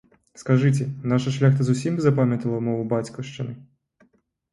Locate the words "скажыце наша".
0.41-1.33